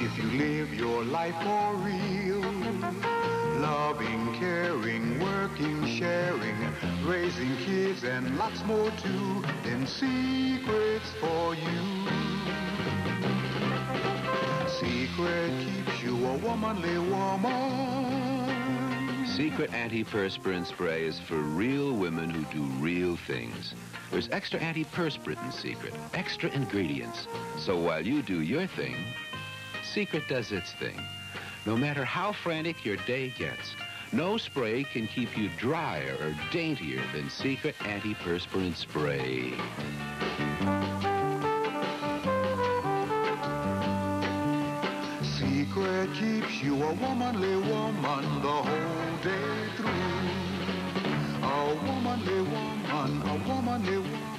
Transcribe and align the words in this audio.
If 0.00 0.18
you 0.18 0.24
live 0.38 0.74
your 0.74 1.04
life 1.04 1.34
for 1.42 1.74
real, 1.76 2.42
loving, 3.60 4.34
caring, 4.38 5.18
working, 5.20 5.86
sharing, 5.86 6.56
raising 7.04 7.56
kids 7.64 8.04
and 8.04 8.36
lots 8.36 8.62
more 8.64 8.90
too, 9.02 9.42
then 9.62 9.86
Secret's 9.86 11.10
for 11.20 11.54
you. 11.54 12.06
Secret 14.68 15.52
keeps 15.64 16.02
you 16.02 16.26
a 16.26 16.36
womanly 16.38 16.98
woman. 16.98 18.64
Secret 19.26 19.70
antiperspirant 19.70 20.66
spray 20.66 21.06
is 21.06 21.18
for 21.20 21.38
real 21.38 21.92
women 21.94 22.28
who 22.28 22.44
do 22.52 22.62
real 22.80 23.16
things. 23.16 23.74
There's 24.10 24.28
extra 24.30 24.60
antiperspirant 24.60 25.44
in 25.44 25.52
Secret, 25.52 25.94
extra 26.14 26.50
ingredients. 26.50 27.26
So 27.58 27.78
while 27.78 28.06
you 28.06 28.22
do 28.22 28.40
your 28.42 28.66
thing, 28.66 28.96
Secret 29.82 30.28
does 30.28 30.52
its 30.52 30.72
thing. 30.72 31.00
No 31.66 31.76
matter 31.76 32.04
how 32.04 32.32
frantic 32.32 32.84
your 32.84 32.96
day 33.06 33.32
gets, 33.36 33.74
no 34.12 34.36
spray 34.36 34.84
can 34.84 35.06
keep 35.08 35.36
you 35.36 35.48
drier 35.58 36.16
or 36.20 36.34
daintier 36.52 37.02
than 37.12 37.28
Secret 37.30 37.74
Antiperspirant 37.80 38.76
Spray. 38.76 39.54
Secret 45.22 46.12
keeps 46.14 46.62
you 46.62 46.80
a 46.82 46.92
womanly 46.94 47.56
woman 47.56 48.42
the 48.42 48.48
whole 48.48 49.16
day 49.22 49.68
through. 49.76 49.88
A 51.42 51.74
womanly 51.86 52.42
woman, 52.42 52.73
a 53.04 53.34
womanly 53.46 53.98
woman. 53.98 54.33